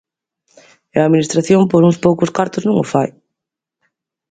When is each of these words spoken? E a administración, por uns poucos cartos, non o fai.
E 0.95 0.95
a 0.99 1.05
administración, 1.07 1.61
por 1.71 1.81
uns 1.87 2.01
poucos 2.05 2.33
cartos, 2.37 2.63
non 2.67 2.75
o 2.83 2.89
fai. 2.93 3.09